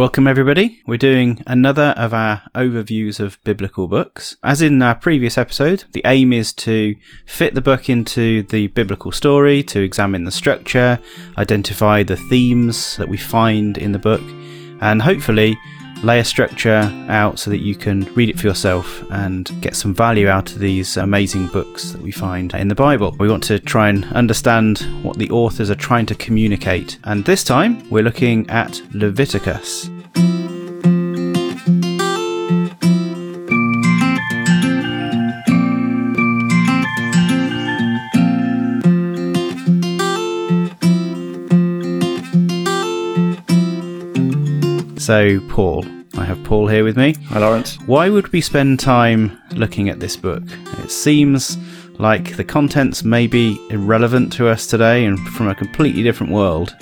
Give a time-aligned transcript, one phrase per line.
[0.00, 0.80] Welcome, everybody.
[0.86, 4.34] We're doing another of our overviews of biblical books.
[4.42, 9.12] As in our previous episode, the aim is to fit the book into the biblical
[9.12, 10.98] story, to examine the structure,
[11.36, 14.22] identify the themes that we find in the book,
[14.80, 15.54] and hopefully
[16.02, 19.94] lay a structure out so that you can read it for yourself and get some
[19.94, 23.14] value out of these amazing books that we find in the Bible.
[23.18, 26.98] We want to try and understand what the authors are trying to communicate.
[27.04, 29.90] And this time we're looking at Leviticus.
[45.00, 45.86] So, Paul,
[46.18, 47.14] I have Paul here with me.
[47.28, 47.78] Hi, Lawrence.
[47.86, 50.42] Why would we spend time looking at this book?
[50.84, 51.56] It seems
[51.98, 56.76] like the contents may be irrelevant to us today and from a completely different world.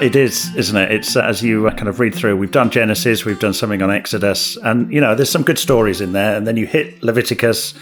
[0.00, 0.90] It is, isn't it?
[0.90, 2.38] It's uh, as you uh, kind of read through.
[2.38, 6.00] We've done Genesis, we've done something on Exodus, and you know, there's some good stories
[6.00, 6.34] in there.
[6.34, 7.74] And then you hit Leviticus,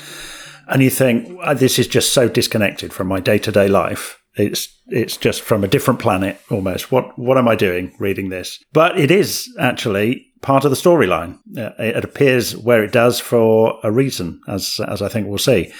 [0.66, 4.23] and you think, this is just so disconnected from my day to day life.
[4.36, 6.90] It's it's just from a different planet almost.
[6.90, 8.62] What what am I doing reading this?
[8.72, 11.38] But it is actually part of the storyline.
[11.56, 15.72] Uh, it appears where it does for a reason, as as I think we'll see.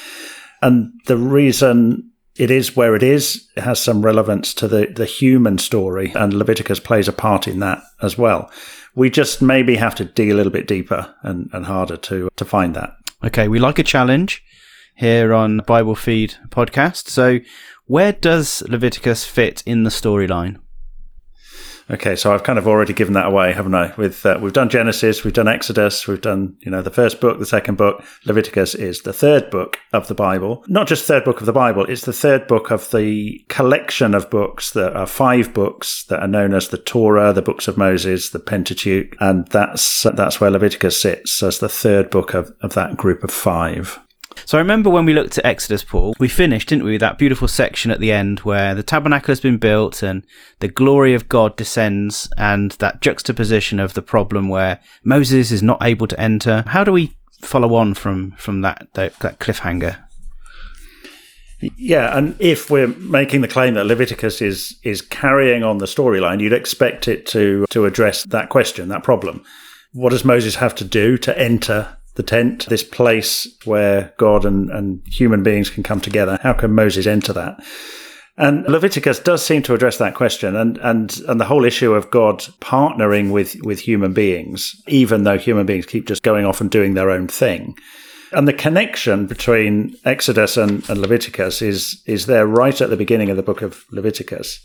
[0.62, 5.04] And the reason it is where it is it has some relevance to the the
[5.04, 8.50] human story, and Leviticus plays a part in that as well.
[8.94, 12.44] We just maybe have to dig a little bit deeper and, and harder to to
[12.44, 12.96] find that.
[13.24, 14.42] Okay, we like a challenge
[14.94, 17.08] here on Bible Feed podcast.
[17.08, 17.40] So
[17.86, 20.58] where does Leviticus fit in the storyline?
[21.90, 23.92] Okay, so I've kind of already given that away, haven't I?
[23.96, 27.38] With uh, we've done Genesis, we've done Exodus, we've done you know the first book,
[27.38, 28.02] the second book.
[28.24, 30.64] Leviticus is the third book of the Bible.
[30.66, 34.30] Not just third book of the Bible; it's the third book of the collection of
[34.30, 38.30] books that are five books that are known as the Torah, the books of Moses,
[38.30, 42.96] the Pentateuch, and that's that's where Leviticus sits as the third book of, of that
[42.96, 44.00] group of five.
[44.46, 47.18] So I remember when we looked at Exodus, Paul, we finished, didn't we, with that
[47.18, 50.24] beautiful section at the end where the tabernacle has been built and
[50.60, 55.82] the glory of God descends and that juxtaposition of the problem where Moses is not
[55.82, 56.64] able to enter.
[56.66, 60.04] How do we follow on from, from that, that, that cliffhanger?
[61.76, 66.40] Yeah, and if we're making the claim that Leviticus is is carrying on the storyline,
[66.40, 69.42] you'd expect it to to address that question, that problem.
[69.92, 74.70] What does Moses have to do to enter the tent, this place where God and,
[74.70, 76.38] and human beings can come together.
[76.42, 77.64] How can Moses enter that?
[78.36, 82.10] And Leviticus does seem to address that question and, and, and the whole issue of
[82.10, 86.70] God partnering with, with human beings, even though human beings keep just going off and
[86.70, 87.76] doing their own thing.
[88.32, 93.30] And the connection between Exodus and, and Leviticus is, is there right at the beginning
[93.30, 94.58] of the book of Leviticus.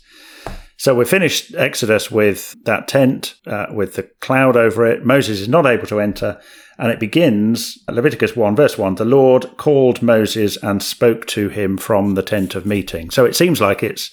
[0.76, 5.04] So we finished Exodus with that tent, uh, with the cloud over it.
[5.04, 6.40] Moses is not able to enter.
[6.80, 11.76] And it begins, Leviticus 1, verse 1 the Lord called Moses and spoke to him
[11.76, 13.10] from the tent of meeting.
[13.10, 14.10] So it seems like it's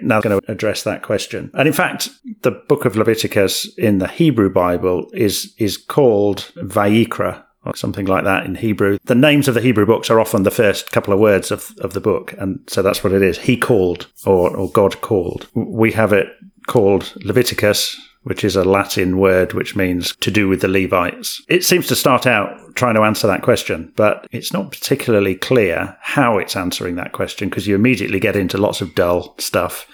[0.00, 1.50] now going to address that question.
[1.54, 2.10] And in fact,
[2.42, 8.24] the book of Leviticus in the Hebrew Bible is, is called Vayikra, or something like
[8.24, 8.98] that in Hebrew.
[9.04, 11.92] The names of the Hebrew books are often the first couple of words of, of
[11.92, 12.34] the book.
[12.38, 13.38] And so that's what it is.
[13.38, 15.46] He called or, or God called.
[15.54, 16.28] We have it
[16.66, 21.42] called Leviticus which is a Latin word which means to do with the Levites.
[21.48, 25.96] It seems to start out trying to answer that question, but it's not particularly clear
[26.00, 29.86] how it's answering that question because you immediately get into lots of dull stuff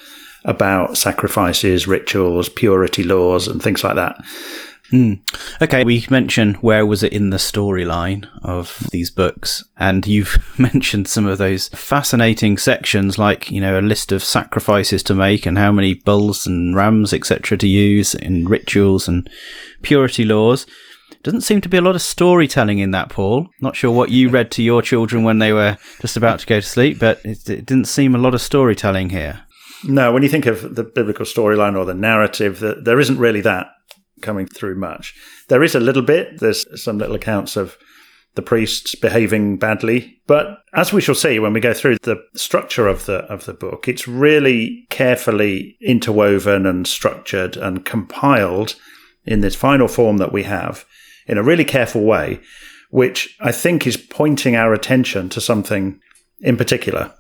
[0.44, 4.16] about sacrifices, rituals, purity laws, and things like that.
[4.92, 5.20] Mm.
[5.60, 11.08] Okay, we mentioned where was it in the storyline of these books, and you've mentioned
[11.08, 15.58] some of those fascinating sections, like you know a list of sacrifices to make and
[15.58, 19.28] how many bulls and rams, etc., to use in rituals and
[19.82, 20.66] purity laws.
[21.22, 23.48] Doesn't seem to be a lot of storytelling in that, Paul.
[23.60, 26.60] Not sure what you read to your children when they were just about to go
[26.60, 29.41] to sleep, but it, it didn't seem a lot of storytelling here.
[29.82, 33.66] No, when you think of the biblical storyline or the narrative, there isn't really that
[34.22, 35.15] coming through much.
[35.48, 36.41] There is a little bit.
[36.41, 37.77] There's some little accounts of
[38.34, 42.86] the priests behaving badly, but as we shall see when we go through the structure
[42.86, 48.77] of the of the book, it's really carefully interwoven and structured and compiled
[49.24, 50.84] in this final form that we have
[51.27, 52.39] in a really careful way,
[52.91, 55.98] which I think is pointing our attention to something
[56.41, 57.12] in particular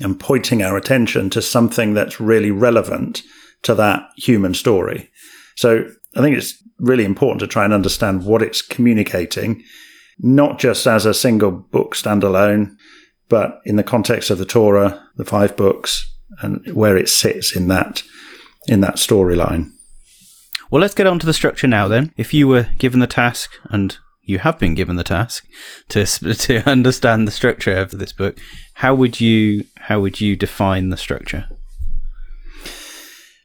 [0.00, 3.22] and pointing our attention to something that's really relevant
[3.62, 5.10] to that human story.
[5.54, 9.62] So I think it's really important to try and understand what it's communicating,
[10.18, 12.76] not just as a single book standalone,
[13.28, 16.08] but in the context of the Torah, the five books,
[16.40, 18.02] and where it sits in that
[18.68, 19.70] in that storyline.
[20.70, 22.12] Well, let's get on to the structure now then.
[22.16, 25.46] If you were given the task, and you have been given the task
[25.88, 28.38] to to understand the structure of this book,
[28.74, 31.48] how would you how would you define the structure?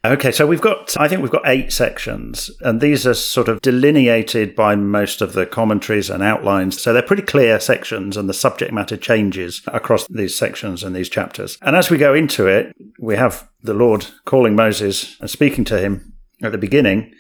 [0.08, 3.60] Okay, so we've got, I think we've got eight sections, and these are sort of
[3.62, 6.82] delineated by most of the commentaries and outlines.
[6.82, 11.10] So they're pretty clear sections, and the subject matter changes across these sections and these
[11.10, 11.58] chapters.
[11.62, 15.78] And as we go into it, we have the Lord calling Moses and speaking to
[15.78, 17.14] him at the beginning,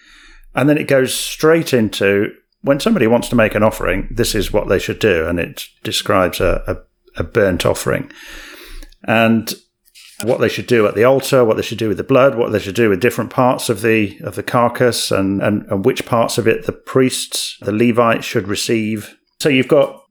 [0.55, 2.29] and then it goes straight into
[2.61, 5.65] when somebody wants to make an offering, this is what they should do, and it
[5.83, 6.63] describes a,
[7.17, 8.09] a, a burnt offering.
[9.03, 9.53] And
[10.23, 12.51] what they should do at the altar, what they should do with the blood, what
[12.51, 16.05] they should do with different parts of the of the carcass, and, and, and which
[16.05, 19.17] parts of it the priests, the Levites should receive.
[19.39, 20.03] So you've got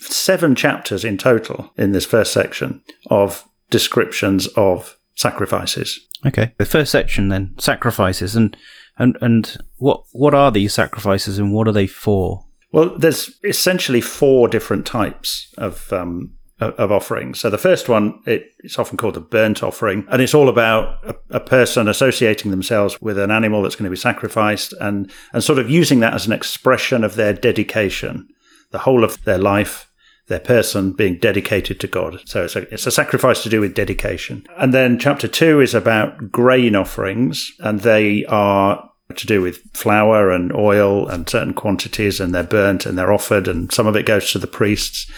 [0.00, 6.00] seven chapters in total in this first section of descriptions of sacrifices.
[6.26, 8.56] Okay, the first section then sacrifices, and
[8.98, 12.44] and and what what are these sacrifices, and what are they for?
[12.72, 17.40] Well, there's essentially four different types of um, of offerings.
[17.40, 20.98] So the first one, it, it's often called the burnt offering, and it's all about
[21.04, 25.42] a, a, person associating themselves with an animal that's going to be sacrificed and, and
[25.42, 28.28] sort of using that as an expression of their dedication,
[28.72, 29.90] the whole of their life,
[30.28, 32.20] their person being dedicated to God.
[32.26, 34.46] So it's a, it's a sacrifice to do with dedication.
[34.58, 38.86] And then chapter two is about grain offerings, and they are
[39.16, 43.48] to do with flour and oil and certain quantities, and they're burnt and they're offered,
[43.48, 45.10] and some of it goes to the priests.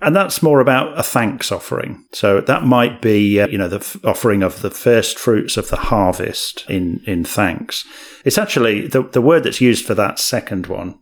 [0.00, 2.04] And that's more about a thanks offering.
[2.12, 5.68] So that might be, uh, you know, the f- offering of the first fruits of
[5.68, 7.86] the harvest in, in thanks.
[8.24, 10.98] It's actually the, the word that's used for that second one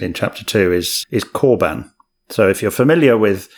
[0.00, 1.90] in chapter two is, is korban.
[2.28, 3.48] So if you're familiar with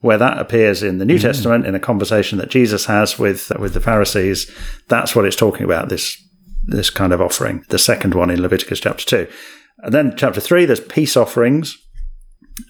[0.00, 1.22] where that appears in the New mm.
[1.22, 4.50] Testament in a conversation that Jesus has with, with the Pharisees,
[4.88, 6.20] that's what it's talking about, this,
[6.64, 7.64] this kind of offering.
[7.68, 9.32] The second one in Leviticus chapter two.
[9.78, 11.78] And then chapter three, there's peace offerings.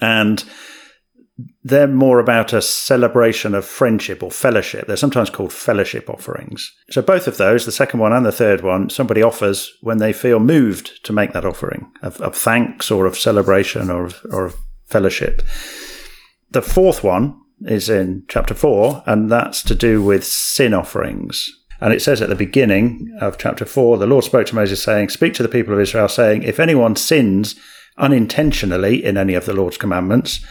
[0.00, 0.44] And
[1.64, 4.86] they're more about a celebration of friendship or fellowship.
[4.86, 6.72] They're sometimes called fellowship offerings.
[6.90, 10.12] So, both of those, the second one and the third one, somebody offers when they
[10.12, 14.46] feel moved to make that offering of, of thanks or of celebration or of, or
[14.46, 14.56] of
[14.86, 15.42] fellowship.
[16.50, 21.48] The fourth one is in chapter four, and that's to do with sin offerings.
[21.80, 25.08] And it says at the beginning of chapter four, the Lord spoke to Moses, saying,
[25.08, 27.56] Speak to the people of Israel, saying, If anyone sins
[27.98, 30.44] unintentionally in any of the Lord's commandments,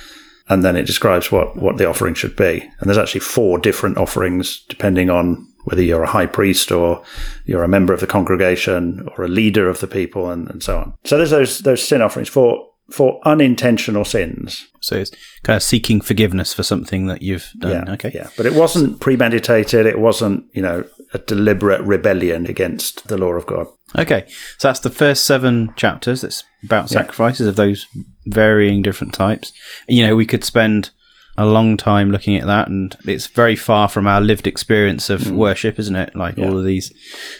[0.51, 2.59] and then it describes what, what the offering should be.
[2.79, 7.01] And there's actually four different offerings depending on whether you're a high priest or
[7.45, 10.77] you're a member of the congregation or a leader of the people and, and so
[10.77, 10.93] on.
[11.05, 14.67] So there's those those sin offerings for for unintentional sins.
[14.81, 15.11] So it's
[15.43, 17.87] kind of seeking forgiveness for something that you've done.
[17.87, 18.11] Yeah, okay.
[18.13, 18.29] Yeah.
[18.35, 20.83] But it wasn't premeditated, it wasn't, you know,
[21.13, 23.67] a deliberate rebellion against the law of God.
[23.97, 24.25] Okay.
[24.57, 26.23] So that's the first seven chapters.
[26.23, 27.49] It's about sacrifices yeah.
[27.49, 27.85] of those
[28.25, 29.51] varying different types.
[29.87, 30.91] You know, we could spend
[31.37, 35.21] a long time looking at that and it's very far from our lived experience of
[35.21, 35.35] mm.
[35.35, 36.15] worship, isn't it?
[36.15, 36.45] Like yeah.
[36.45, 36.93] all of these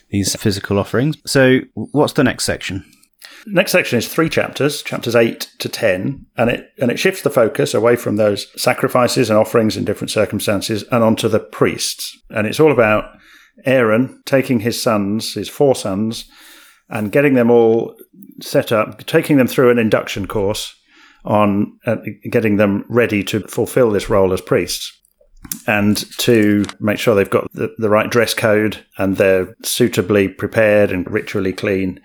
[0.10, 1.18] these physical offerings.
[1.26, 2.86] So what's the next section?
[3.48, 7.30] Next section is three chapters, chapters eight to ten, and it and it shifts the
[7.30, 12.18] focus away from those sacrifices and offerings in different circumstances and onto the priests.
[12.30, 13.18] And it's all about
[13.66, 16.30] Aaron taking his sons, his four sons,
[16.90, 17.96] and getting them all
[18.42, 20.76] set up, taking them through an induction course
[21.24, 21.98] on uh,
[22.30, 24.98] getting them ready to fulfill this role as priests
[25.68, 30.92] and to make sure they've got the, the right dress code and they're suitably prepared
[30.92, 32.00] and ritually clean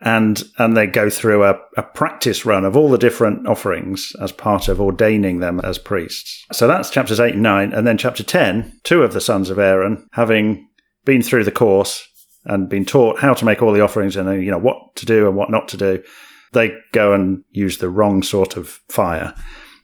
[0.00, 4.30] and and they go through a, a, practice run of all the different offerings as
[4.30, 6.44] part of ordaining them as priests.
[6.52, 9.58] So that's chapters eight and nine, and then chapter ten, two of the sons of
[9.58, 10.67] Aaron, having
[11.08, 12.06] been through the course
[12.44, 15.26] and been taught how to make all the offerings and you know what to do
[15.26, 16.02] and what not to do,
[16.52, 19.34] they go and use the wrong sort of fire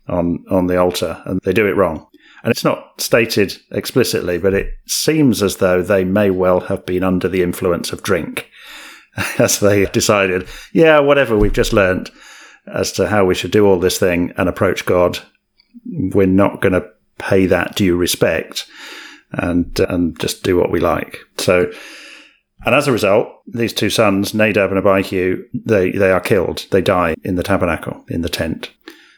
[0.07, 2.07] on on the altar, and they do it wrong.
[2.43, 7.03] And it's not stated explicitly, but it seems as though they may well have been
[7.03, 8.51] under the influence of drink
[9.39, 12.11] as they decided, yeah, whatever we've just learned
[12.67, 15.21] as to how we should do all this thing and approach God,
[15.87, 18.67] we're not going to pay that due respect
[19.39, 21.19] and and just do what we like.
[21.39, 21.71] So,
[22.65, 26.67] and as a result, these two sons, Nadab and Abihu, they they are killed.
[26.71, 28.71] They die in the tabernacle in the tent,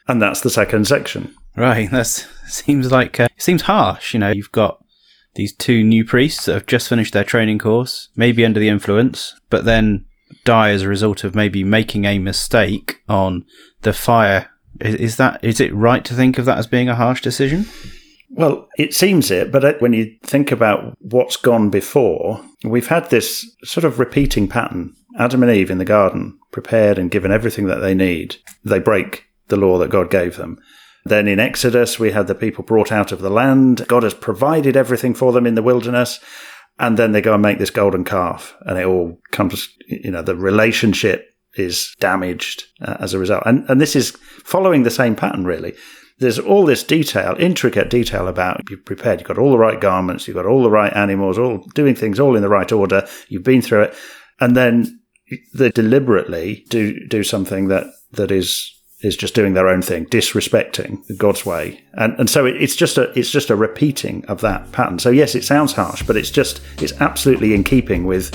[0.08, 1.35] and that's the second section.
[1.56, 1.90] Right.
[1.90, 4.14] That seems like uh, seems harsh.
[4.14, 4.82] You know, you've got
[5.35, 9.38] these two new priests that have just finished their training course, maybe under the influence,
[9.50, 10.04] but then
[10.44, 13.44] die as a result of maybe making a mistake on
[13.82, 14.50] the fire.
[14.80, 17.66] Is, is that is it right to think of that as being a harsh decision?
[18.37, 23.50] Well, it seems it, but when you think about what's gone before, we've had this
[23.64, 27.78] sort of repeating pattern Adam and Eve in the garden, prepared and given everything that
[27.78, 30.59] they need, they break the law that God gave them.
[31.07, 33.87] Then in Exodus, we had the people brought out of the land.
[33.88, 36.21] God has provided everything for them in the wilderness.
[36.78, 40.21] And then they go and make this golden calf, and it all comes, you know,
[40.21, 43.45] the relationship is damaged uh, as a result.
[43.47, 44.11] And, and this is
[44.45, 45.75] following the same pattern, really.
[46.18, 50.26] There's all this detail, intricate detail about you've prepared, you've got all the right garments,
[50.26, 53.42] you've got all the right animals, all doing things all in the right order, you've
[53.42, 53.94] been through it.
[54.40, 55.00] And then
[55.54, 61.00] they deliberately do, do something that, that is is just doing their own thing, disrespecting
[61.18, 64.99] God's way, and and so it's just a it's just a repeating of that pattern.
[64.99, 68.35] So yes, it sounds harsh, but it's just it's absolutely in keeping with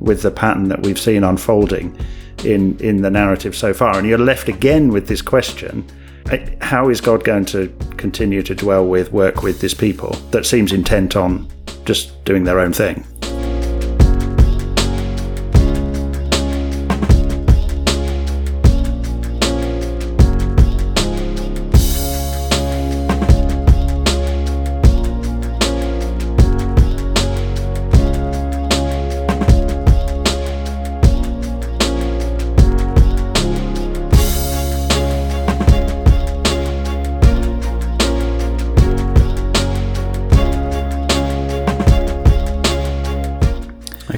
[0.00, 1.96] with the pattern that we've seen unfolding
[2.44, 3.98] in in the narrative so far.
[3.98, 5.86] And you're left again with this question:
[6.60, 10.72] How is God going to continue to dwell with, work with this people that seems
[10.72, 11.48] intent on
[11.84, 13.04] just doing their own thing?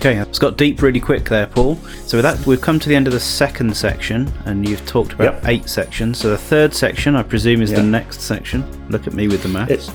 [0.05, 1.77] Okay, it's got deep really quick there, Paul.
[2.05, 5.15] So with that, we've come to the end of the second section, and you've talked
[5.15, 5.49] about Yep.
[5.49, 6.19] eight sections.
[6.19, 8.67] So the third section, I presume, is the next section.
[8.91, 9.73] Look at me with the maths.
[9.73, 9.91] It's,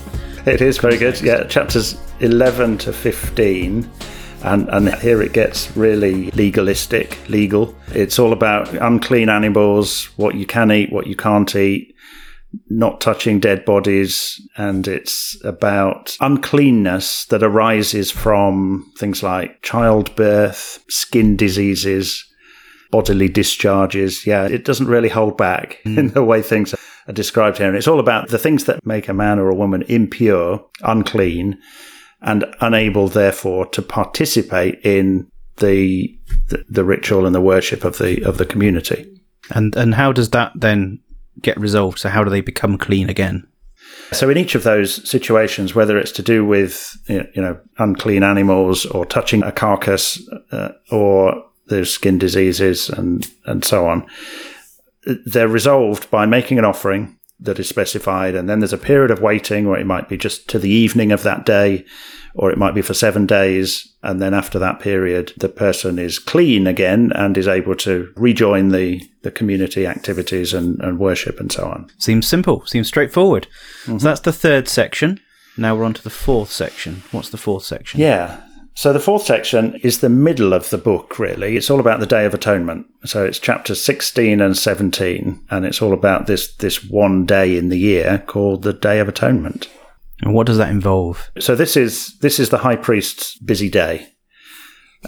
[0.48, 1.20] it is very good.
[1.20, 3.88] Yeah, chapters 11 to 15.
[4.42, 7.72] And, and here it gets really legalistic, legal.
[7.94, 11.89] It's all about unclean animals, what you can eat, what you can't eat,
[12.68, 14.40] not touching dead bodies.
[14.56, 22.24] And it's about uncleanness that arises from things like childbirth, skin diseases,
[22.90, 24.26] bodily discharges.
[24.26, 26.08] Yeah, it doesn't really hold back in hmm.
[26.08, 26.74] the way things
[27.06, 27.68] are described here.
[27.68, 31.58] And it's all about the things that make a man or a woman impure, unclean,
[32.22, 38.22] and unable, therefore, to participate in the, the the ritual and the worship of the
[38.22, 39.06] of the community.
[39.50, 41.00] and and how does that then
[41.42, 41.98] get resolved?
[41.98, 43.46] So how do they become clean again?
[44.12, 48.86] So in each of those situations, whether it's to do with you know unclean animals
[48.86, 50.20] or touching a carcass
[50.52, 54.06] uh, or there's skin diseases and and so on,
[55.26, 59.20] they're resolved by making an offering that is specified, and then there's a period of
[59.20, 61.84] waiting, or it might be just to the evening of that day,
[62.34, 66.18] or it might be for seven days, and then after that period, the person is
[66.18, 71.52] clean again and is able to rejoin the the community activities and, and worship and
[71.52, 71.90] so on.
[71.98, 72.64] Seems simple.
[72.66, 73.46] Seems straightforward.
[73.84, 74.04] So mm-hmm.
[74.04, 75.20] that's the third section.
[75.56, 77.02] Now we're on to the fourth section.
[77.10, 78.00] What's the fourth section?
[78.00, 78.40] Yeah.
[78.80, 81.54] So the fourth section is the middle of the book, really.
[81.54, 82.86] It's all about the Day of Atonement.
[83.04, 87.68] So it's chapters 16 and 17, and it's all about this, this one day in
[87.68, 89.68] the year called the Day of Atonement.
[90.22, 91.30] And what does that involve?
[91.38, 94.14] So this is this is the high priest's busy day,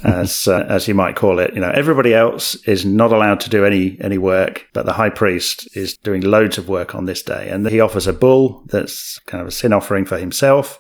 [0.05, 1.55] as uh, as you might call it.
[1.55, 5.09] You know, everybody else is not allowed to do any any work, but the high
[5.09, 9.19] priest is doing loads of work on this day, and he offers a bull that's
[9.21, 10.79] kind of a sin offering for himself,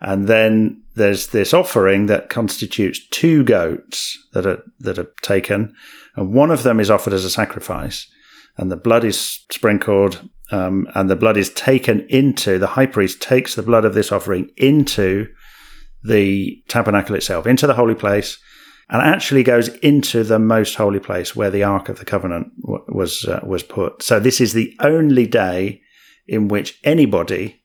[0.00, 5.74] and then there's this offering that constitutes two goats that are that are taken,
[6.16, 8.10] and one of them is offered as a sacrifice,
[8.56, 13.20] and the blood is sprinkled, um, and the blood is taken into the high priest
[13.20, 15.28] takes the blood of this offering into
[16.02, 18.38] the tabernacle itself, into the holy place,
[18.88, 22.84] and actually goes into the most holy place where the ark of the covenant w-
[22.88, 24.02] was uh, was put.
[24.02, 25.82] So this is the only day
[26.26, 27.59] in which anybody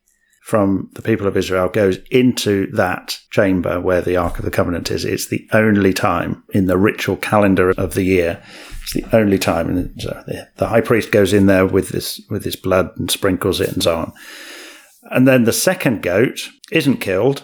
[0.45, 4.91] from the people of Israel goes into that chamber where the ark of the covenant
[4.91, 5.03] is.
[5.03, 8.43] It's the only time in the ritual calendar of the year.
[8.83, 12.21] It's the only time, and so the, the high priest goes in there with this
[12.29, 14.13] with this blood and sprinkles it and so on.
[15.09, 17.41] And then the second goat isn't killed,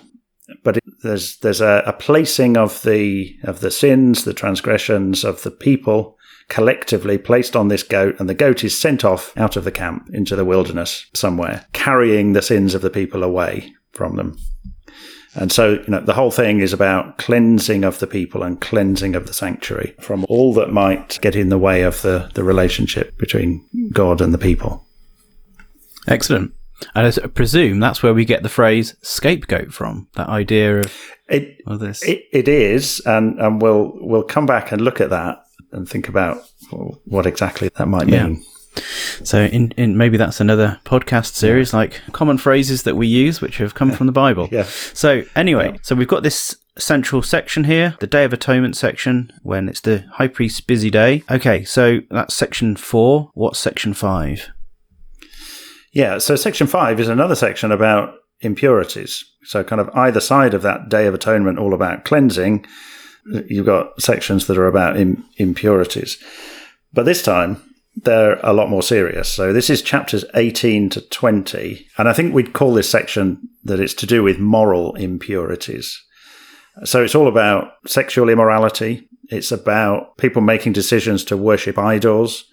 [0.63, 5.41] but it, there's there's a, a placing of the of the sins, the transgressions of
[5.41, 6.19] the people
[6.51, 10.09] collectively placed on this goat, and the goat is sent off out of the camp
[10.13, 14.37] into the wilderness somewhere, carrying the sins of the people away from them.
[15.33, 19.15] And so, you know, the whole thing is about cleansing of the people and cleansing
[19.15, 23.17] of the sanctuary from all that might get in the way of the, the relationship
[23.17, 24.85] between God and the people.
[26.05, 26.51] Excellent.
[26.95, 30.09] And I presume that's where we get the phrase scapegoat from.
[30.15, 30.93] That idea of,
[31.29, 32.03] It, of this.
[32.03, 36.07] It, it is, and, and we'll we'll come back and look at that and think
[36.09, 36.43] about
[37.05, 38.27] what exactly that might Yeah.
[38.27, 38.43] mean.
[39.23, 43.57] So, in, in maybe that's another podcast series, like common phrases that we use, which
[43.57, 44.47] have come from the Bible.
[44.51, 44.63] Yeah.
[44.63, 49.67] So, anyway, so we've got this central section here, the Day of Atonement section, when
[49.67, 51.23] it's the high priest's busy day.
[51.29, 53.29] Okay, so that's section four.
[53.33, 54.47] What's section five?
[55.93, 59.25] Yeah, so section five is another section about impurities.
[59.43, 62.65] So, kind of either side of that Day of Atonement, all about cleansing,
[63.47, 66.17] you've got sections that are about Im- impurities.
[66.93, 67.61] But this time,
[67.95, 69.29] they're a lot more serious.
[69.29, 71.87] So, this is chapters 18 to 20.
[71.97, 76.01] And I think we'd call this section that it's to do with moral impurities.
[76.83, 82.45] So, it's all about sexual immorality, it's about people making decisions to worship idols.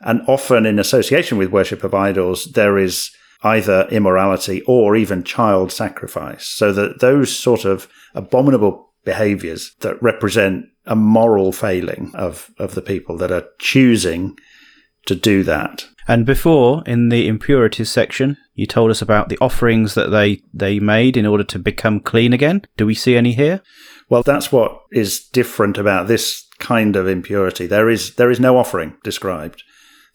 [0.00, 3.12] And often, in association with worship of idols, there is
[3.44, 6.46] either immorality or even child sacrifice.
[6.46, 12.82] So that those sort of abominable behaviors that represent a moral failing of, of the
[12.82, 14.36] people that are choosing
[15.06, 15.86] to do that.
[16.08, 20.80] And before, in the impurities section, you told us about the offerings that they, they
[20.80, 22.62] made in order to become clean again.
[22.76, 23.62] Do we see any here?
[24.08, 27.66] Well, that's what is different about this kind of impurity.
[27.66, 29.62] There is there is no offering described.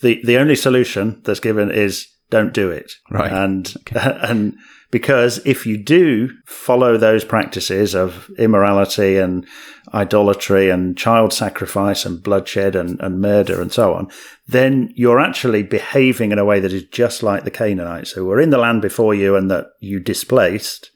[0.02, 2.92] The the only solution that's given is don't do it.
[3.10, 3.32] Right.
[3.32, 4.18] And okay.
[4.22, 4.56] and
[4.90, 9.46] because if you do follow those practices of immorality and
[9.94, 14.10] idolatry and child sacrifice and bloodshed and, and murder and so on,
[14.48, 18.40] then you're actually behaving in a way that is just like the Canaanites who were
[18.40, 20.92] in the land before you and that you displaced.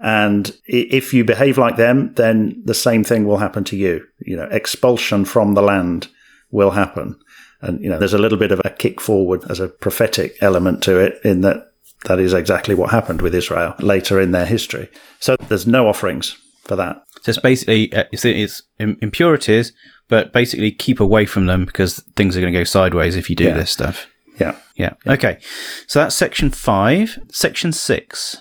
[0.00, 4.04] And if you behave like them, then the same thing will happen to you.
[4.20, 6.08] You know, expulsion from the land
[6.50, 7.18] will happen.
[7.60, 10.82] And, you know, there's a little bit of a kick forward as a prophetic element
[10.84, 11.71] to it in that
[12.04, 14.88] that is exactly what happened with Israel later in their history.
[15.20, 17.02] So there's no offerings for that.
[17.22, 19.72] So it's basically uh, it's, it's impurities,
[20.08, 23.36] but basically keep away from them because things are going to go sideways if you
[23.36, 23.54] do yeah.
[23.54, 24.06] this stuff.
[24.38, 24.56] Yeah.
[24.76, 24.94] yeah.
[25.06, 25.12] Yeah.
[25.12, 25.38] Okay.
[25.86, 27.18] So that's section five.
[27.30, 28.36] Section six.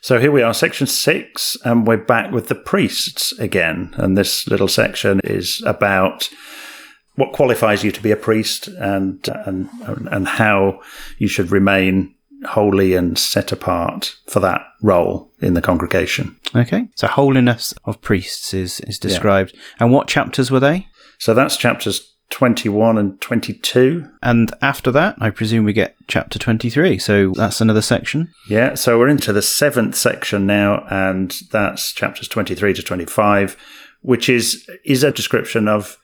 [0.00, 3.94] So here we are, section six, and we're back with the priests again.
[3.96, 6.28] And this little section is about
[7.14, 9.68] what qualifies you to be a priest and and
[10.10, 10.80] and how
[11.18, 12.14] you should remain
[12.46, 16.36] holy and set apart for that role in the congregation.
[16.54, 16.88] Okay.
[16.96, 19.52] So holiness of priests is is described.
[19.54, 19.60] Yeah.
[19.80, 20.86] And what chapters were they?
[21.18, 24.08] So that's chapters 21 and 22.
[24.22, 26.98] And after that, I presume we get chapter 23.
[26.98, 28.32] So that's another section.
[28.48, 33.56] Yeah, so we're into the seventh section now, and that's chapters 23 to 25,
[34.00, 35.98] which is is a description of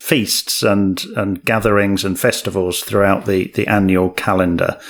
[0.00, 4.80] feasts and, and gatherings and festivals throughout the, the annual calendar.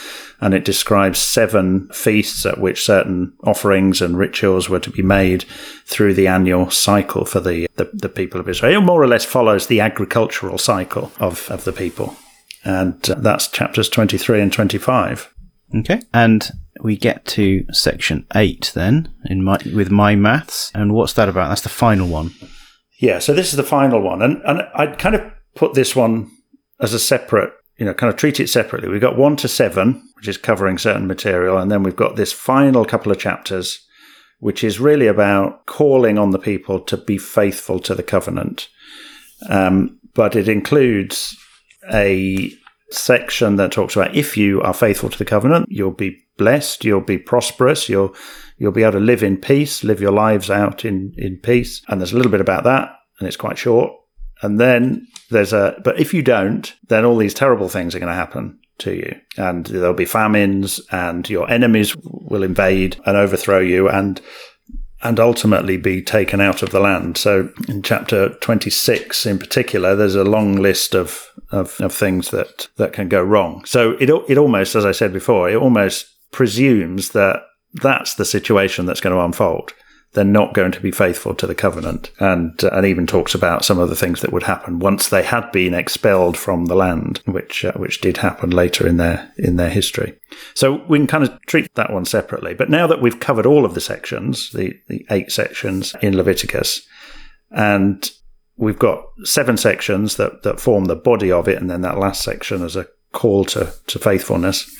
[0.40, 5.42] And it describes seven feasts at which certain offerings and rituals were to be made
[5.84, 8.80] through the annual cycle for the, the, the people of Israel.
[8.80, 12.16] It more or less follows the agricultural cycle of, of the people.
[12.64, 15.34] And uh, that's chapters 23 and 25.
[15.80, 16.00] Okay.
[16.14, 20.70] And we get to section eight then in my, with my maths.
[20.74, 21.48] And what's that about?
[21.48, 22.30] That's the final one.
[23.00, 25.22] Yeah, so this is the final one, and and I'd kind of
[25.54, 26.30] put this one
[26.80, 28.90] as a separate, you know, kind of treat it separately.
[28.90, 32.32] We've got one to seven, which is covering certain material, and then we've got this
[32.32, 33.86] final couple of chapters,
[34.38, 38.68] which is really about calling on the people to be faithful to the covenant.
[39.48, 41.36] Um, but it includes
[41.90, 42.52] a
[42.90, 47.00] section that talks about if you are faithful to the covenant, you'll be blessed, you'll
[47.00, 48.14] be prosperous, you'll
[48.60, 51.82] you'll be able to live in peace, live your lives out in, in peace.
[51.88, 53.90] And there's a little bit about that, and it's quite short.
[54.42, 58.12] And then there's a, but if you don't, then all these terrible things are going
[58.12, 59.18] to happen to you.
[59.38, 64.20] And there'll be famines, and your enemies will invade and overthrow you, and
[65.02, 67.16] and ultimately be taken out of the land.
[67.16, 72.68] So in chapter 26 in particular, there's a long list of, of, of, things that,
[72.76, 73.64] that can go wrong.
[73.64, 78.86] So it, it almost, as I said before, it almost presumes that that's the situation
[78.86, 79.72] that's going to unfold.
[80.12, 83.64] They're not going to be faithful to the covenant, and uh, and even talks about
[83.64, 87.22] some of the things that would happen once they had been expelled from the land,
[87.26, 90.18] which uh, which did happen later in their in their history.
[90.54, 92.54] So we can kind of treat that one separately.
[92.54, 96.84] But now that we've covered all of the sections, the the eight sections in Leviticus,
[97.52, 98.10] and
[98.56, 102.24] we've got seven sections that that form the body of it, and then that last
[102.24, 104.76] section as a call to to faithfulness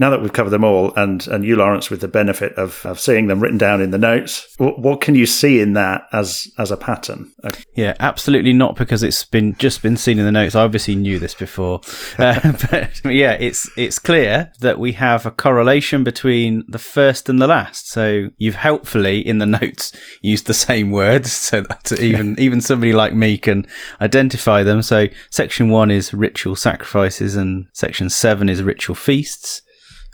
[0.00, 2.98] now that we've covered them all, and and you, Lawrence, with the benefit of, of
[2.98, 6.50] seeing them written down in the notes, what, what can you see in that as
[6.56, 7.30] as a pattern?
[7.74, 10.54] Yeah, absolutely not because it's been just been seen in the notes.
[10.54, 11.82] I obviously knew this before,
[12.18, 17.40] uh, but yeah, it's it's clear that we have a correlation between the first and
[17.40, 17.90] the last.
[17.90, 22.94] So you've helpfully in the notes used the same words, so that even even somebody
[22.94, 23.66] like me can
[24.00, 24.80] identify them.
[24.80, 29.60] So section one is ritual sacrifices, and section seven is ritual feasts.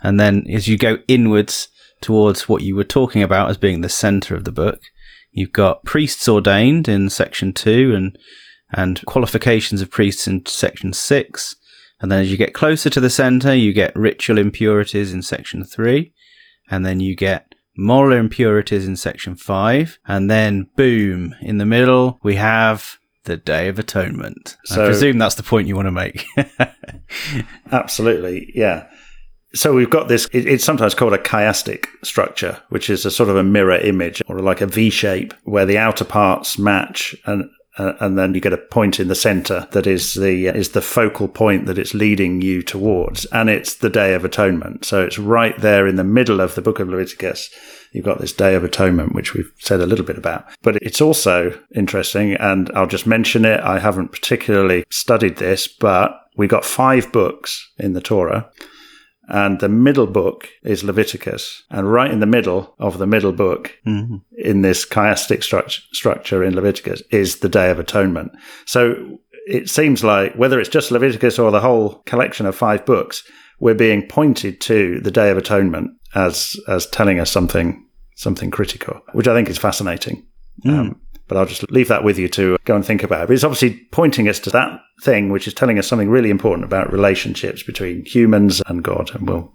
[0.01, 1.69] And then as you go inwards
[2.01, 4.81] towards what you were talking about as being the center of the book,
[5.37, 8.17] You've got priests ordained in section two and,
[8.71, 11.55] and qualifications of priests in section six.
[12.01, 15.63] And then as you get closer to the center, you get ritual impurities in section
[15.63, 16.11] three.
[16.71, 19.99] And then you get moral impurities in section five.
[20.07, 24.57] And then boom, in the middle, we have the Day of Atonement.
[24.65, 26.25] So, I presume that's the point you want to make.
[27.71, 28.87] absolutely, yeah.
[29.57, 33.35] So we've got this, it's sometimes called a chiastic structure, which is a sort of
[33.35, 37.93] a mirror image or like a V shape where the outer parts match and uh,
[37.99, 41.27] and then you get a point in the center that is the is the focal
[41.27, 43.25] point that it's leading you towards.
[43.25, 44.83] And it's the day of atonement.
[44.83, 47.51] So it's right there in the middle of the book of leviticus.
[47.91, 50.47] You've got this day of atonement which we've said a little bit about.
[50.63, 56.19] But it's also interesting and i'll just mention it i haven't particularly studied this but
[56.35, 58.49] we got five books in the torah
[59.27, 61.63] and the middle book is Leviticus.
[61.69, 64.17] And right in the middle of the middle book, mm-hmm.
[64.37, 68.31] in this chiastic structure, structure in Leviticus, is the Day of Atonement.
[68.65, 73.23] So it seems like whether it's just Leviticus or the whole collection of five books,
[73.59, 77.85] we're being pointed to the Day of Atonement as as telling us something
[78.15, 80.25] something critical, which I think is fascinating.
[80.65, 80.79] Mm.
[80.79, 83.27] Um, but I'll just leave that with you to go and think about.
[83.27, 86.65] But it's obviously pointing us to that thing, which is telling us something really important
[86.65, 89.13] about relationships between humans and God.
[89.13, 89.53] And we'll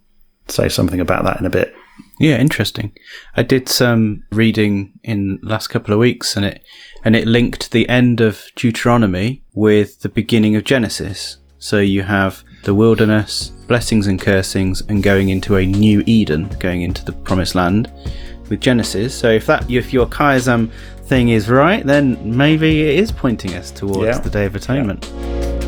[0.49, 1.75] say something about that in a bit.
[2.19, 2.93] Yeah, interesting.
[3.37, 6.65] I did some reading in the last couple of weeks and it
[7.05, 11.39] and it linked the end of Deuteronomy with the beginning of Genesis.
[11.59, 16.83] So you have the wilderness, blessings and cursings, and going into a new Eden, going
[16.83, 17.91] into the promised land
[18.49, 19.15] with Genesis.
[19.15, 20.71] So if that if your chiasm
[21.05, 24.19] thing is right, then maybe it is pointing us towards yeah.
[24.19, 25.05] the Day of Atonement.
[25.05, 25.62] Yeah.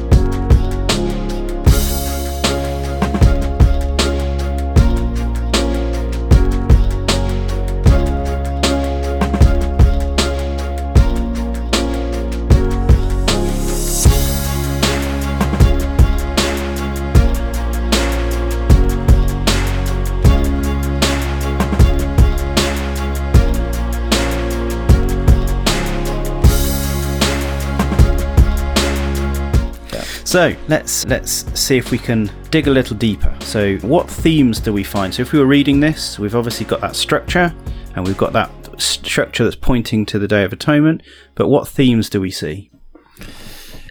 [30.34, 33.32] So let's let's see if we can dig a little deeper.
[33.38, 35.14] So what themes do we find?
[35.14, 37.54] So if we were reading this, we've obviously got that structure,
[37.94, 41.04] and we've got that structure that's pointing to the Day of Atonement.
[41.36, 42.72] But what themes do we see?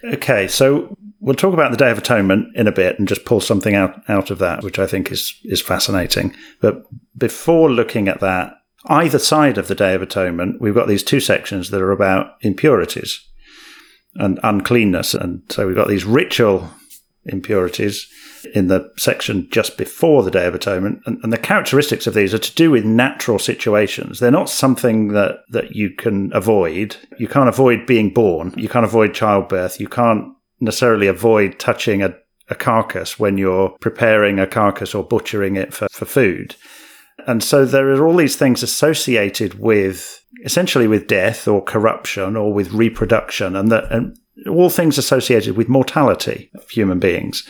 [0.04, 3.40] Okay, so we'll talk about the Day of Atonement in a bit and just pull
[3.40, 6.36] something out, out of that, which I think is is fascinating.
[6.60, 6.84] But
[7.18, 8.56] before looking at that,
[8.88, 12.36] either side of the Day of Atonement, we've got these two sections that are about
[12.42, 13.30] impurities
[14.16, 15.14] and uncleanness.
[15.14, 16.70] And so we've got these ritual
[17.26, 18.08] impurities
[18.54, 21.02] in the section just before the Day of Atonement.
[21.06, 24.20] And, and, the characteristics of these are to do with natural situations.
[24.20, 26.98] They're not something that, that you can avoid.
[27.18, 28.54] You can't avoid being born.
[28.58, 29.80] You can't avoid childbirth.
[29.80, 32.14] You can't necessarily avoid touching a,
[32.50, 36.56] a carcass when you're preparing a carcass or butchering it for, for food.
[37.26, 42.54] And so there are all these things associated with essentially with death or corruption or
[42.54, 44.18] with reproduction and that and
[44.50, 47.48] all things associated with mortality of human beings.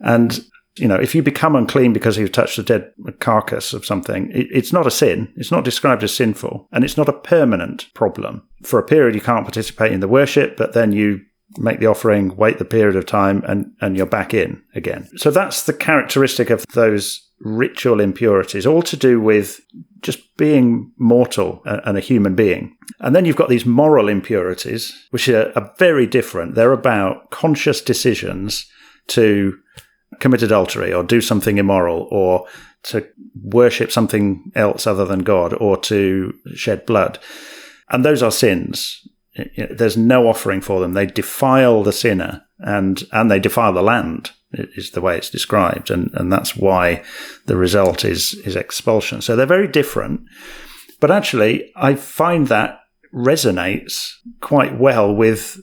[0.00, 0.44] And
[0.76, 4.46] you know, if you become unclean because you've touched a dead carcass of something, it,
[4.50, 5.32] it's not a sin.
[5.36, 8.48] It's not described as sinful, and it's not a permanent problem.
[8.62, 11.20] For a period, you can't participate in the worship, but then you
[11.58, 15.08] make the offering, wait the period of time, and, and you're back in again.
[15.16, 19.60] So that's the characteristic of those ritual impurities, all to do with
[20.02, 22.76] just being mortal and a human being.
[23.00, 26.54] And then you've got these moral impurities, which are, are very different.
[26.54, 28.66] They're about conscious decisions
[29.08, 29.58] to
[30.18, 32.46] commit adultery or do something immoral or
[32.84, 33.06] to
[33.42, 37.18] worship something else other than God or to shed blood.
[37.90, 39.06] And those are sins.
[39.56, 40.94] There's no offering for them.
[40.94, 45.90] They defile the sinner and, and they defile the land is the way it's described.
[45.90, 47.04] And, and that's why
[47.46, 49.22] the result is, is expulsion.
[49.22, 50.22] So they're very different.
[51.00, 52.80] But actually, I find that
[53.14, 55.60] resonates quite well with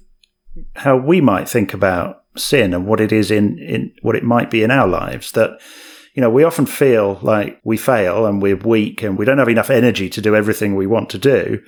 [0.75, 4.49] how we might think about sin and what it is in, in what it might
[4.49, 5.59] be in our lives that
[6.13, 9.49] you know we often feel like we fail and we're weak and we don't have
[9.49, 11.61] enough energy to do everything we want to do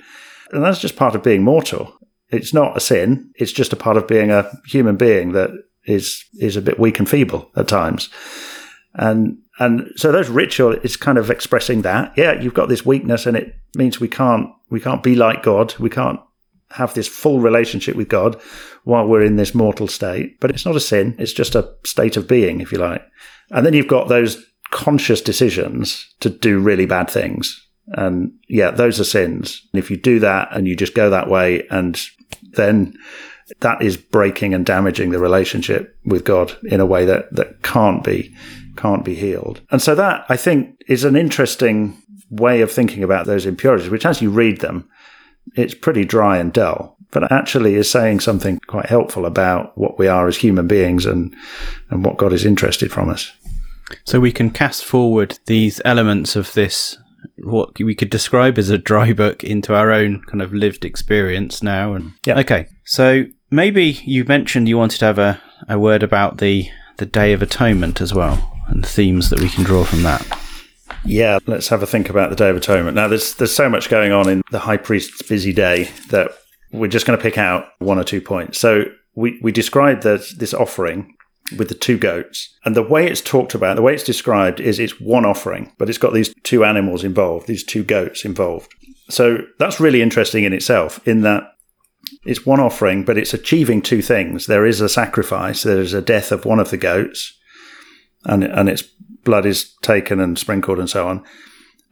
[0.52, 1.96] and that's just part of being mortal
[2.28, 5.50] it's not a sin it's just a part of being a human being that
[5.84, 8.10] is is a bit weak and feeble at times.
[8.94, 12.12] And and so those ritual is kind of expressing that.
[12.16, 15.74] Yeah, you've got this weakness and it means we can't we can't be like God.
[15.78, 16.20] We can't
[16.70, 18.40] have this full relationship with God
[18.84, 20.38] while we're in this mortal state.
[20.40, 23.04] But it's not a sin, it's just a state of being, if you like.
[23.50, 27.66] And then you've got those conscious decisions to do really bad things.
[27.90, 29.66] And yeah, those are sins.
[29.72, 32.00] And if you do that and you just go that way, and
[32.52, 32.96] then
[33.60, 38.04] that is breaking and damaging the relationship with God in a way that, that can't
[38.04, 38.34] be
[38.76, 39.60] can't be healed.
[39.70, 42.00] And so that I think is an interesting
[42.30, 44.88] way of thinking about those impurities, which as you read them,
[45.56, 50.06] it's pretty dry and dull, but actually is saying something quite helpful about what we
[50.06, 51.34] are as human beings and,
[51.90, 53.32] and what God is interested from us.
[54.04, 56.96] So we can cast forward these elements of this,
[57.38, 61.62] what we could describe as a dry book, into our own kind of lived experience
[61.62, 61.94] now.
[61.94, 62.38] And yeah.
[62.40, 67.06] okay, so maybe you mentioned you wanted to have a, a word about the the
[67.06, 70.26] Day of Atonement as well, and themes that we can draw from that.
[71.04, 72.94] Yeah, let's have a think about the Day of Atonement.
[72.94, 76.30] Now, there's there's so much going on in the high priest's busy day that
[76.72, 78.58] we're just going to pick out one or two points.
[78.58, 81.14] So we we described that this offering
[81.56, 84.78] with the two goats, and the way it's talked about, the way it's described is
[84.78, 88.72] it's one offering, but it's got these two animals involved, these two goats involved.
[89.08, 91.44] So that's really interesting in itself, in that
[92.24, 94.46] it's one offering, but it's achieving two things.
[94.46, 95.62] There is a sacrifice.
[95.62, 97.36] There is a death of one of the goats,
[98.24, 98.82] and and its
[99.24, 101.24] blood is taken and sprinkled and so on.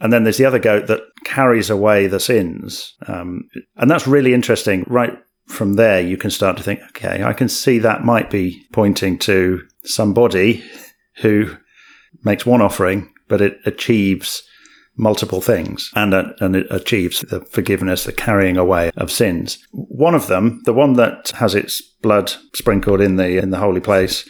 [0.00, 4.34] And then there's the other goat that carries away the sins, um, and that's really
[4.34, 4.84] interesting.
[4.86, 5.18] Right
[5.48, 9.18] from there, you can start to think, okay, I can see that might be pointing
[9.20, 10.62] to somebody
[11.16, 11.56] who
[12.22, 14.42] makes one offering, but it achieves
[14.96, 19.58] multiple things and, uh, and it achieves the forgiveness, the carrying away of sins.
[19.70, 23.80] One of them, the one that has its blood sprinkled in the, in the holy
[23.80, 24.28] place,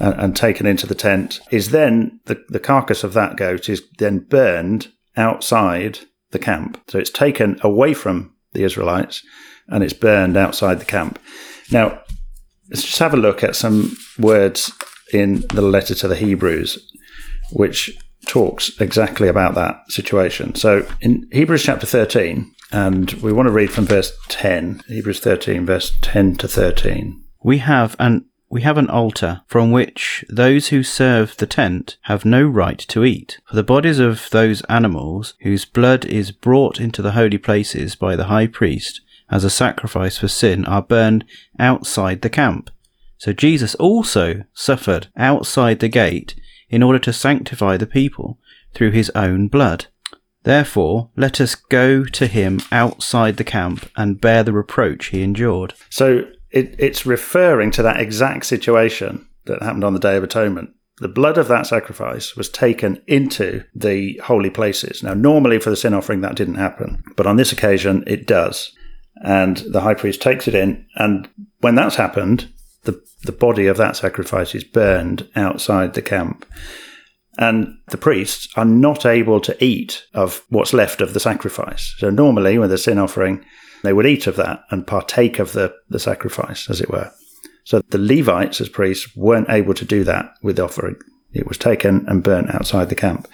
[0.00, 3.82] and, and, taken into the tent is then the, the carcass of that goat is
[3.98, 6.00] then burned outside
[6.32, 6.82] the camp.
[6.88, 9.22] So it's taken away from the Israelites
[9.68, 11.18] and it's burned outside the camp.
[11.70, 12.00] Now,
[12.70, 14.72] let's just have a look at some words
[15.12, 16.78] in the letter to the Hebrews,
[17.52, 17.96] which
[18.26, 20.54] talks exactly about that situation.
[20.54, 25.66] So in Hebrews chapter 13, and we want to read from verse 10, Hebrews 13,
[25.66, 27.22] verse 10 to 13.
[27.42, 32.24] We have an we have an altar from which those who serve the tent have
[32.24, 33.40] no right to eat.
[33.48, 38.14] For the bodies of those animals whose blood is brought into the holy places by
[38.14, 39.00] the high priest
[39.34, 41.24] as a sacrifice for sin are burned
[41.58, 42.70] outside the camp.
[43.18, 46.36] So Jesus also suffered outside the gate
[46.70, 48.38] in order to sanctify the people
[48.74, 49.86] through his own blood.
[50.44, 55.74] Therefore, let us go to him outside the camp and bear the reproach he endured.
[55.90, 60.70] So it, it's referring to that exact situation that happened on the Day of Atonement.
[60.98, 65.02] The blood of that sacrifice was taken into the holy places.
[65.02, 68.72] Now, normally for the sin offering, that didn't happen, but on this occasion, it does.
[69.16, 70.86] And the high priest takes it in.
[70.96, 71.28] And
[71.60, 76.46] when that's happened, the, the body of that sacrifice is burned outside the camp.
[77.38, 81.94] And the priests are not able to eat of what's left of the sacrifice.
[81.98, 83.44] So normally, with a sin offering,
[83.82, 87.10] they would eat of that and partake of the, the sacrifice, as it were.
[87.64, 90.96] So the Levites, as priests, weren't able to do that with the offering.
[91.32, 93.26] It was taken and burnt outside the camp.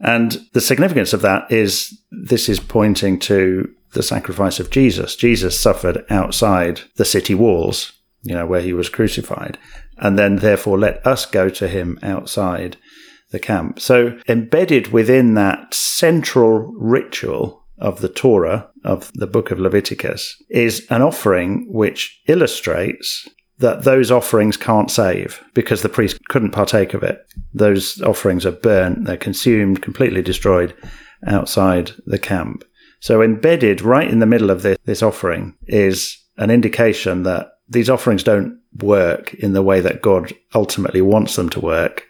[0.00, 5.16] And the significance of that is this is pointing to the sacrifice of Jesus.
[5.16, 7.92] Jesus suffered outside the city walls
[8.26, 9.56] you know, where he was crucified,
[9.98, 12.76] and then therefore let us go to him outside
[13.30, 13.80] the camp.
[13.80, 20.86] So embedded within that central ritual of the Torah, of the book of Leviticus, is
[20.90, 27.02] an offering which illustrates that those offerings can't save because the priest couldn't partake of
[27.02, 27.20] it.
[27.54, 30.74] Those offerings are burnt, they're consumed, completely destroyed
[31.26, 32.64] outside the camp.
[33.06, 37.88] So embedded right in the middle of this, this offering is an indication that these
[37.88, 42.04] offerings don't work in the way that God ultimately wants them to work,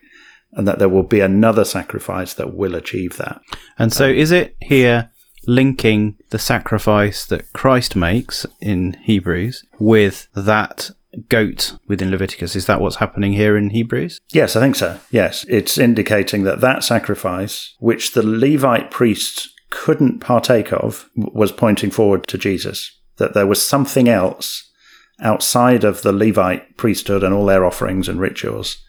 [0.52, 3.42] and that there will be another sacrifice that will achieve that.
[3.78, 5.11] And so, um, is it here
[5.46, 10.92] linking the sacrifice that Christ makes in Hebrews with that
[11.28, 12.56] goat within Leviticus?
[12.56, 14.18] Is that what's happening here in Hebrews?
[14.30, 14.98] Yes, I think so.
[15.11, 21.90] Yes, it's indicating that that sacrifice, which the Levite priests couldn't partake of, was pointing
[21.90, 22.92] forward to Jesus.
[23.16, 24.70] That there was something else
[25.20, 28.83] outside of the Levite priesthood and all their offerings and rituals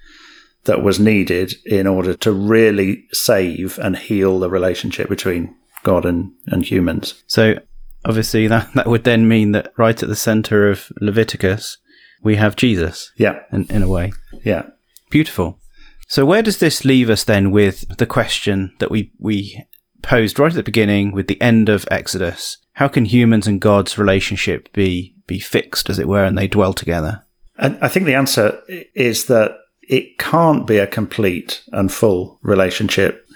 [0.66, 6.32] that was needed in order to really save and heal the relationship between God and,
[6.48, 7.24] and humans.
[7.28, 7.60] So
[8.04, 11.78] obviously that, that would then mean that right at the center of Leviticus
[12.24, 13.12] we have Jesus.
[13.18, 13.40] Yeah.
[13.52, 14.12] In, in a way.
[14.44, 14.64] Yeah.
[15.10, 15.60] Beautiful.
[16.08, 19.64] So where does this leave us then with the question that we, we
[20.02, 22.58] posed right at the beginning with the end of Exodus?
[22.74, 26.74] How can humans and God's relationship be be fixed, as it were, and they dwell
[26.74, 27.24] together?
[27.58, 28.62] And I think the answer
[28.94, 33.28] is that it can't be a complete and full relationship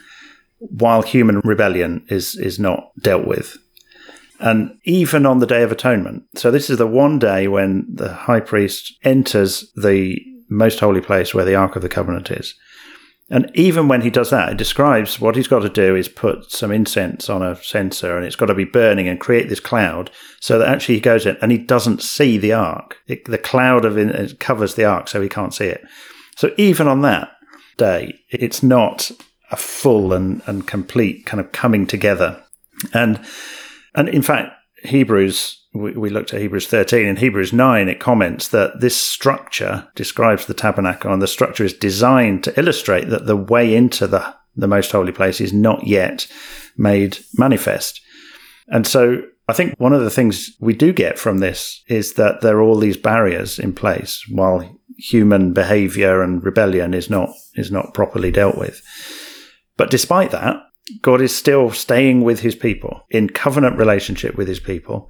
[0.59, 3.57] while human rebellion is is not dealt with.
[4.39, 8.11] And even on the Day of Atonement, so this is the one day when the
[8.11, 10.19] high priest enters the
[10.49, 12.55] most holy place where the Ark of the Covenant is.
[13.31, 16.51] And even when he does that, it describes what he's got to do is put
[16.51, 20.11] some incense on a censer and it's got to be burning and create this cloud
[20.41, 22.97] so that actually he goes in and he doesn't see the ark.
[23.07, 25.81] It, the cloud of it covers the ark so he can't see it.
[26.35, 27.29] So even on that
[27.77, 29.09] day, it's not
[29.49, 32.43] a full and, and complete kind of coming together.
[32.93, 33.17] And,
[33.95, 34.51] and in fact,
[34.83, 37.07] Hebrews we, looked at Hebrews 13.
[37.07, 41.73] In Hebrews 9, it comments that this structure describes the tabernacle, and the structure is
[41.73, 46.27] designed to illustrate that the way into the, the most holy place is not yet
[46.77, 48.01] made manifest.
[48.67, 52.41] And so I think one of the things we do get from this is that
[52.41, 57.71] there are all these barriers in place while human behavior and rebellion is not is
[57.71, 58.81] not properly dealt with.
[59.77, 60.57] But despite that,
[61.01, 65.09] God is still staying with his people in covenant relationship with his people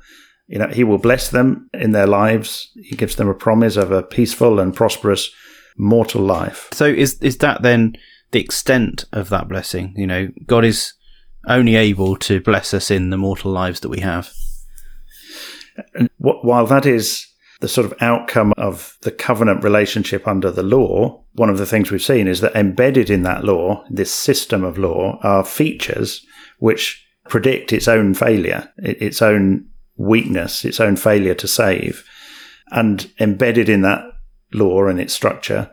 [0.51, 2.69] you know, he will bless them in their lives.
[2.75, 5.31] He gives them a promise of a peaceful and prosperous
[5.77, 6.67] mortal life.
[6.73, 7.95] So is is that then
[8.31, 9.93] the extent of that blessing?
[9.95, 10.91] You know, God is
[11.47, 14.29] only able to bless us in the mortal lives that we have.
[15.95, 17.27] And while that is
[17.61, 21.91] the sort of outcome of the covenant relationship under the law, one of the things
[21.91, 26.25] we've seen is that embedded in that law, this system of law, are features
[26.57, 32.03] which predict its own failure, its own weakness, its own failure to save.
[32.71, 34.03] And embedded in that
[34.53, 35.69] law and its structure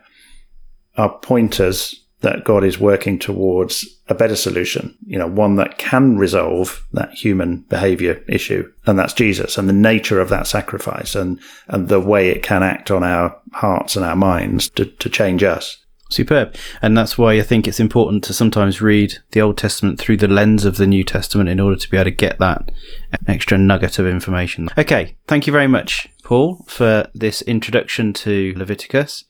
[0.97, 6.19] are pointers that God is working towards a better solution, you know, one that can
[6.19, 8.71] resolve that human behavior issue.
[8.87, 12.63] And that's Jesus and the nature of that sacrifice and, and the way it can
[12.63, 15.77] act on our hearts and our minds to, to change us.
[16.11, 16.55] Superb.
[16.81, 20.27] And that's why I think it's important to sometimes read the Old Testament through the
[20.27, 22.71] lens of the New Testament in order to be able to get that
[23.27, 24.71] extra nugget of information.
[24.79, 25.17] Okay.
[25.27, 29.25] Thank you very much, Paul, for this introduction to Leviticus.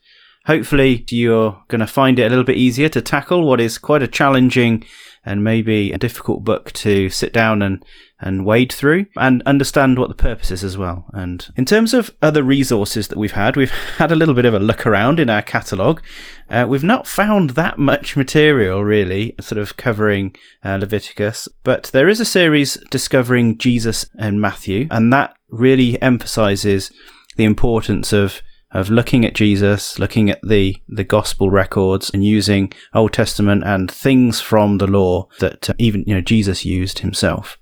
[0.49, 4.03] Hopefully, you're going to find it a little bit easier to tackle what is quite
[4.03, 4.83] a challenging
[5.23, 7.85] and maybe a difficult book to sit down and,
[8.19, 11.05] and wade through and understand what the purpose is as well.
[11.13, 14.55] And in terms of other resources that we've had, we've had a little bit of
[14.55, 16.03] a look around in our catalogue.
[16.49, 20.35] Uh, we've not found that much material really, sort of covering
[20.65, 26.91] uh, Leviticus, but there is a series discovering Jesus and Matthew, and that really emphasizes
[27.37, 28.41] the importance of
[28.73, 33.91] of looking at Jesus, looking at the, the gospel records and using Old Testament and
[33.91, 37.59] things from the law that uh, even, you know, Jesus used himself.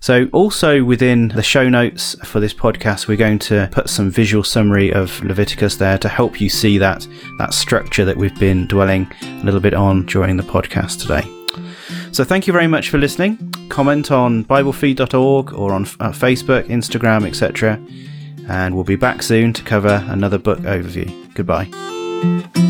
[0.00, 4.44] So also within the show notes for this podcast, we're going to put some visual
[4.44, 7.06] summary of Leviticus there to help you see that,
[7.38, 11.28] that structure that we've been dwelling a little bit on during the podcast today.
[12.12, 13.52] So thank you very much for listening.
[13.68, 17.78] Comment on biblefeed.org or on uh, Facebook, Instagram, etc
[18.48, 21.12] and we'll be back soon to cover another book overview.
[21.34, 22.65] Goodbye.